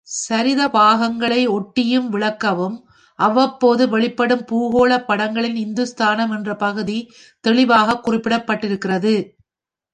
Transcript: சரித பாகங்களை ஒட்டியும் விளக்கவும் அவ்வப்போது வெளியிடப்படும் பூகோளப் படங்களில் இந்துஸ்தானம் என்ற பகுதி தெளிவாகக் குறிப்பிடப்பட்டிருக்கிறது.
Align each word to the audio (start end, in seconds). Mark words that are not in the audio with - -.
சரித 0.07 0.67
பாகங்களை 0.67 1.47
ஒட்டியும் 1.47 2.07
விளக்கவும் 2.09 2.77
அவ்வப்போது 3.19 3.87
வெளியிடப்படும் 3.87 4.45
பூகோளப் 4.51 5.05
படங்களில் 5.05 5.55
இந்துஸ்தானம் 5.55 6.31
என்ற 6.31 6.55
பகுதி 6.55 6.97
தெளிவாகக் 7.39 8.07
குறிப்பிடப்பட்டிருக்கிறது. 8.07 9.13